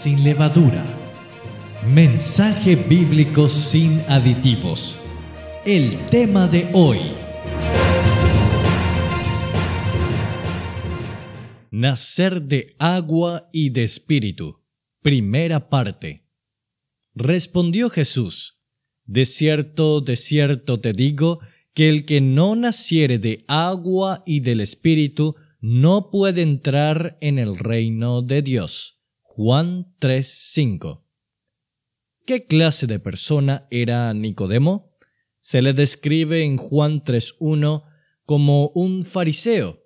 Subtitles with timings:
[0.00, 0.82] sin levadura.
[1.86, 5.04] Mensaje bíblico sin aditivos.
[5.66, 6.96] El tema de hoy.
[11.70, 14.62] Nacer de agua y de espíritu.
[15.02, 16.24] Primera parte.
[17.14, 18.62] Respondió Jesús,
[19.04, 21.40] De cierto, de cierto te digo,
[21.74, 27.58] que el que no naciere de agua y del espíritu no puede entrar en el
[27.58, 28.99] reino de Dios.
[29.42, 31.02] Juan 3:5.
[32.26, 34.92] ¿Qué clase de persona era Nicodemo?
[35.38, 37.84] Se le describe en Juan 3:1
[38.26, 39.80] como un fariseo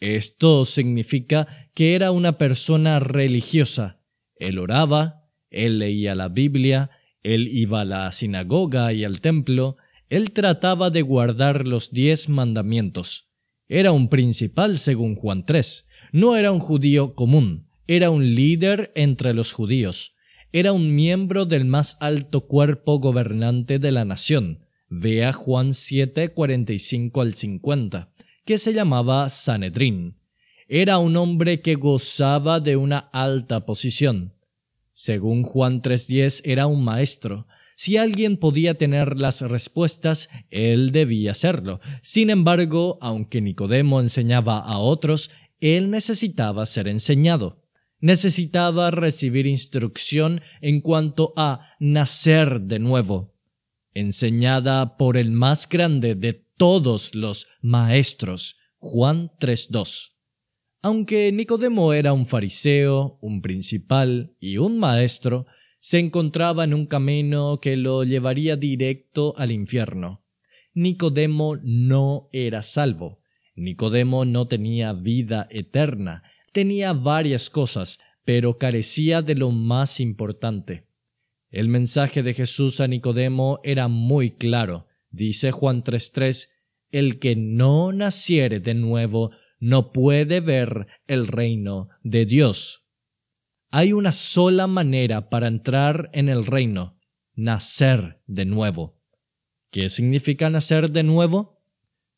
[0.00, 4.02] esto significa que era una persona religiosa.
[4.34, 6.90] Él oraba, él leía la Biblia,
[7.22, 9.76] él iba a la sinagoga y al templo,
[10.08, 13.30] él trataba de guardar los diez mandamientos.
[13.68, 15.86] Era un principal según Juan 3.
[16.10, 20.14] No era un judío común, era un líder entre los judíos.
[20.52, 24.64] Era un miembro del más alto cuerpo gobernante de la nación.
[24.88, 28.12] Vea Juan 7, 45 al 50
[28.46, 30.20] que se llamaba Sanedrín.
[30.68, 34.34] Era un hombre que gozaba de una alta posición.
[34.92, 37.46] Según Juan 3.10 era un maestro.
[37.74, 41.80] Si alguien podía tener las respuestas, él debía serlo.
[42.02, 47.65] Sin embargo, aunque Nicodemo enseñaba a otros, él necesitaba ser enseñado.
[48.00, 53.34] Necesitaba recibir instrucción en cuanto a nacer de nuevo,
[53.94, 58.56] enseñada por el más grande de todos los maestros.
[58.78, 60.12] Juan 3.2.
[60.82, 65.46] Aunque Nicodemo era un fariseo, un principal y un maestro,
[65.78, 70.24] se encontraba en un camino que lo llevaría directo al infierno.
[70.74, 73.20] Nicodemo no era salvo.
[73.54, 76.22] Nicodemo no tenía vida eterna.
[76.56, 80.88] Tenía varias cosas, pero carecía de lo más importante.
[81.50, 84.86] El mensaje de Jesús a Nicodemo era muy claro.
[85.10, 86.48] Dice Juan 3:3,
[86.90, 92.88] el que no naciere de nuevo no puede ver el reino de Dios.
[93.70, 96.98] Hay una sola manera para entrar en el reino,
[97.34, 98.98] nacer de nuevo.
[99.70, 101.60] ¿Qué significa nacer de nuevo?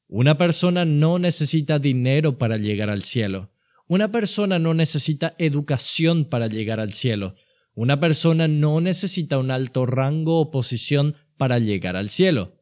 [0.06, 3.50] Una persona no necesita dinero para llegar al cielo.
[3.88, 7.34] Una persona no necesita educación para llegar al cielo.
[7.74, 12.60] Una persona no necesita un alto rango o posición para llegar al cielo.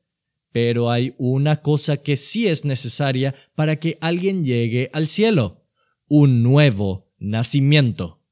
[0.53, 5.65] Pero hay una cosa que sí es necesaria para que alguien llegue al cielo,
[6.07, 8.23] un nuevo nacimiento.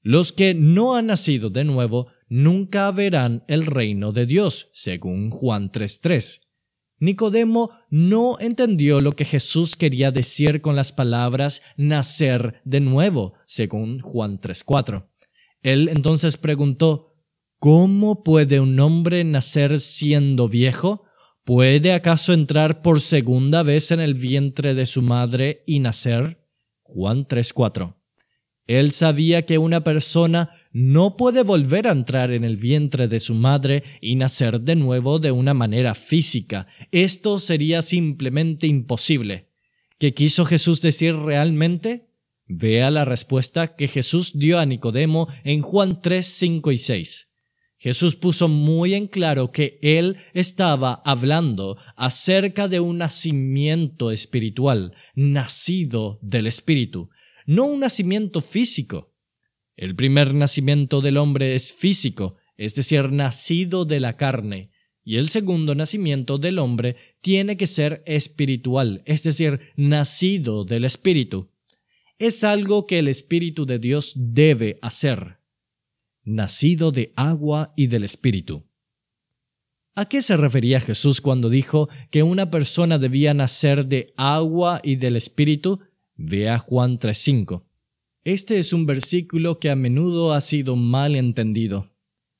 [0.00, 5.72] Los que no han nacido de nuevo nunca verán el reino de Dios, según Juan
[5.72, 6.47] 3.3.
[7.00, 14.00] Nicodemo no entendió lo que Jesús quería decir con las palabras nacer de nuevo, según
[14.00, 15.06] Juan 3.4.
[15.62, 17.08] Él entonces preguntó,
[17.58, 21.04] ¿Cómo puede un hombre nacer siendo viejo?
[21.44, 26.38] ¿Puede acaso entrar por segunda vez en el vientre de su madre y nacer?
[26.82, 27.97] Juan 3:4.
[28.68, 33.34] Él sabía que una persona no puede volver a entrar en el vientre de su
[33.34, 36.66] madre y nacer de nuevo de una manera física.
[36.92, 39.48] Esto sería simplemente imposible.
[39.98, 42.10] ¿Qué quiso Jesús decir realmente?
[42.46, 47.28] Vea la respuesta que Jesús dio a Nicodemo en Juan 3, 5 y 6.
[47.78, 56.18] Jesús puso muy en claro que Él estaba hablando acerca de un nacimiento espiritual, nacido
[56.20, 57.08] del Espíritu,
[57.48, 59.12] no un nacimiento físico.
[59.76, 64.70] El primer nacimiento del hombre es físico, es decir, nacido de la carne,
[65.02, 71.50] y el segundo nacimiento del hombre tiene que ser espiritual, es decir, nacido del Espíritu
[72.18, 75.38] es algo que el Espíritu de Dios debe hacer.
[76.24, 78.66] Nacido de agua y del Espíritu.
[79.94, 84.96] ¿A qué se refería Jesús cuando dijo que una persona debía nacer de agua y
[84.96, 85.80] del Espíritu?
[86.20, 87.64] Vea Juan 3.5.
[88.24, 91.94] Este es un versículo que a menudo ha sido mal entendido.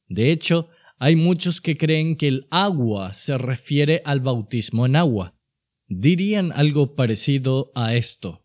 [0.09, 0.69] De hecho,
[0.99, 5.39] hay muchos que creen que el agua se refiere al bautismo en agua.
[5.87, 8.45] Dirían algo parecido a esto.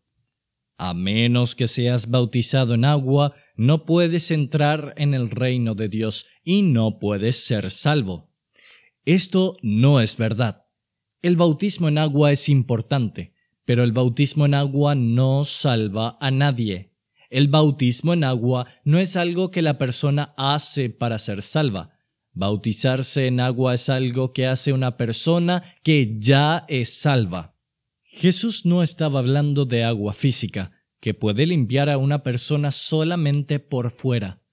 [0.78, 6.28] A menos que seas bautizado en agua, no puedes entrar en el reino de Dios
[6.44, 8.30] y no puedes ser salvo.
[9.04, 10.68] Esto no es verdad.
[11.24, 13.33] El bautismo en agua es importante,
[13.66, 16.94] pero el bautismo en agua no salva a nadie.
[17.30, 21.98] El bautismo en agua no es algo que la persona hace para ser salva.
[22.32, 27.56] Bautizarse en agua es algo que hace una persona que ya es salva.
[28.04, 33.90] Jesús no estaba hablando de agua física, que puede limpiar a una persona solamente por
[33.90, 34.44] fuera.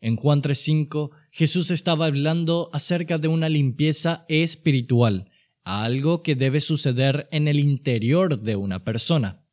[0.00, 5.30] En Juan 3.5, Jesús estaba hablando acerca de una limpieza espiritual,
[5.64, 9.44] algo que debe suceder en el interior de una persona.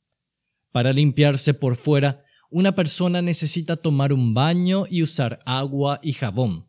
[0.71, 6.67] Para limpiarse por fuera, una persona necesita tomar un baño y usar agua y jabón.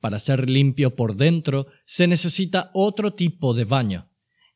[0.00, 4.08] Para ser limpio por dentro se necesita otro tipo de baño.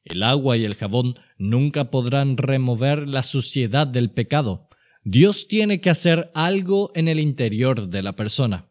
[0.05, 4.69] El agua y el jabón nunca podrán remover la suciedad del pecado.
[5.05, 8.71] Dios tiene que hacer algo en el interior de la persona.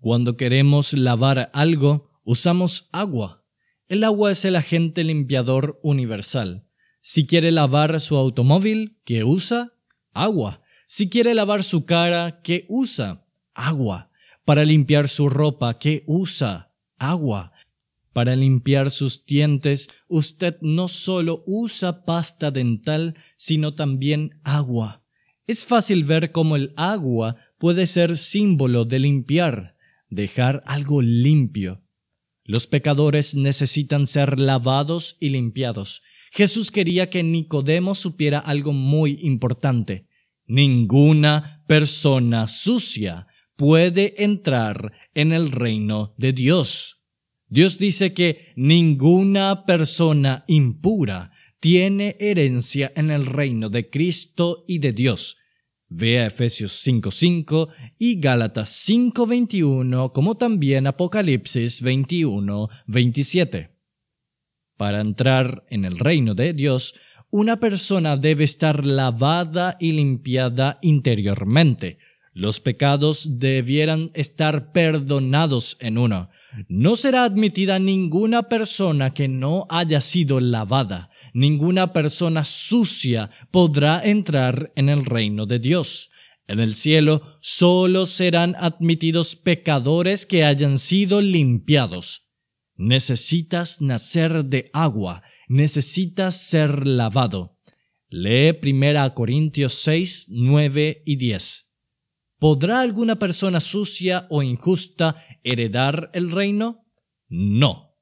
[0.00, 3.43] Cuando queremos lavar algo, usamos agua.
[3.86, 6.66] El agua es el agente limpiador universal.
[7.02, 9.74] Si quiere lavar su automóvil, ¿qué usa?
[10.14, 10.62] Agua.
[10.86, 13.26] Si quiere lavar su cara, ¿qué usa?
[13.52, 14.10] Agua.
[14.46, 16.72] Para limpiar su ropa, ¿qué usa?
[16.96, 17.52] Agua.
[18.14, 25.02] Para limpiar sus dientes, usted no solo usa pasta dental, sino también agua.
[25.46, 29.76] Es fácil ver cómo el agua puede ser símbolo de limpiar,
[30.08, 31.83] dejar algo limpio.
[32.44, 36.02] Los pecadores necesitan ser lavados y limpiados.
[36.30, 40.08] Jesús quería que Nicodemo supiera algo muy importante.
[40.46, 43.26] Ninguna persona sucia
[43.56, 47.02] puede entrar en el reino de Dios.
[47.48, 51.30] Dios dice que ninguna persona impura
[51.60, 55.38] tiene herencia en el reino de Cristo y de Dios.
[55.96, 57.68] Vea Efesios 5.5
[58.00, 63.70] y Gálatas 5.21 como también Apocalipsis 21.27.
[64.76, 66.98] Para entrar en el reino de Dios,
[67.30, 71.98] una persona debe estar lavada y limpiada interiormente,
[72.32, 76.28] los pecados debieran estar perdonados en uno.
[76.66, 81.10] No será admitida ninguna persona que no haya sido lavada.
[81.34, 86.10] Ninguna persona sucia podrá entrar en el reino de Dios.
[86.46, 92.28] En el cielo solo serán admitidos pecadores que hayan sido limpiados.
[92.76, 97.58] Necesitas nacer de agua, necesitas ser lavado.
[98.08, 101.72] Lee 1 Corintios 6, 9 y 10.
[102.38, 106.84] ¿Podrá alguna persona sucia o injusta heredar el reino?
[107.28, 107.93] No.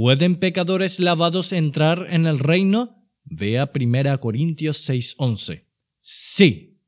[0.00, 3.04] ¿Pueden pecadores lavados entrar en el reino?
[3.24, 5.66] Vea 1 Corintios 6:11.
[6.00, 6.78] Sí.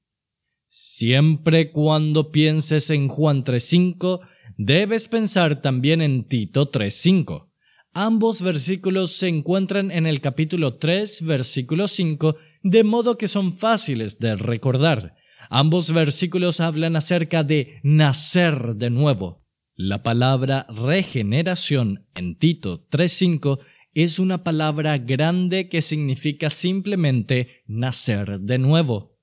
[0.65, 4.21] Siempre cuando pienses en Juan 3:5,
[4.57, 7.51] debes pensar también en Tito 3:5.
[7.93, 14.21] Ambos versículos se encuentran en el capítulo 3, versículo 5, de modo que son fáciles
[14.21, 15.17] de recordar.
[15.49, 19.40] Ambos versículos hablan acerca de nacer de nuevo.
[19.83, 23.59] La palabra regeneración en Tito 3.5
[23.95, 29.19] es una palabra grande que significa simplemente nacer de nuevo.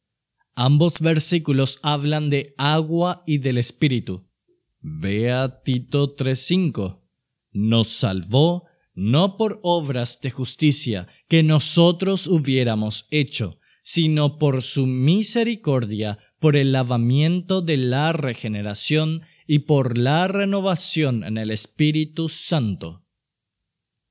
[0.55, 4.27] Ambos versículos hablan de agua y del Espíritu.
[4.79, 7.03] Vea Tito 3.5.
[7.51, 8.63] Nos salvó
[8.95, 16.71] no por obras de justicia que nosotros hubiéramos hecho, sino por su misericordia, por el
[16.71, 23.03] lavamiento de la regeneración y por la renovación en el Espíritu Santo.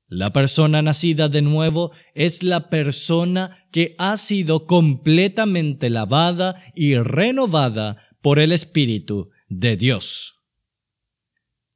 [0.09, 7.97] La persona nacida de nuevo es la persona que ha sido completamente lavada y renovada
[8.21, 10.37] por el Espíritu de Dios.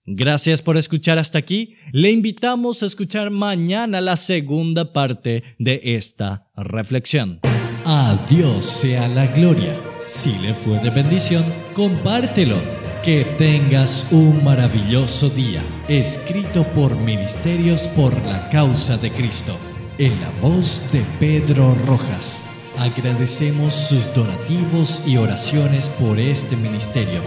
[0.05, 1.75] Gracias por escuchar hasta aquí.
[1.91, 7.39] Le invitamos a escuchar mañana la segunda parte de esta reflexión.
[7.85, 9.90] A Dios sea la gloria.
[10.05, 12.57] Si le fue de bendición, compártelo.
[13.03, 15.63] Que tengas un maravilloso día.
[15.87, 19.57] Escrito por Ministerios por la Causa de Cristo.
[19.97, 22.45] En la voz de Pedro Rojas.
[22.77, 27.21] Agradecemos sus donativos y oraciones por este ministerio.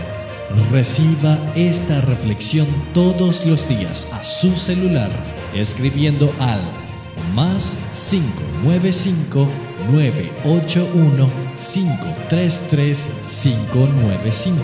[0.70, 5.10] Reciba esta reflexión todos los días a su celular
[5.54, 6.60] escribiendo al
[7.34, 7.78] más
[8.10, 9.48] 595
[9.90, 14.62] 981 533 595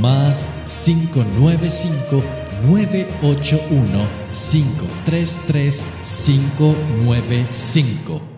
[0.00, 2.22] más 595
[2.62, 8.35] 981 533 595